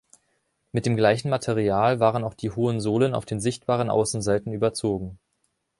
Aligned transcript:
Mit 0.71 0.87
dem 0.87 0.95
gleichen 0.95 1.29
Material 1.29 1.99
waren 1.99 2.23
auch 2.23 2.33
die 2.33 2.49
hohen 2.49 2.81
Sohlen 2.81 3.13
auf 3.13 3.25
den 3.27 3.39
sichtbaren 3.39 3.91
Außenseiten 3.91 4.51
überzogen. 4.51 5.19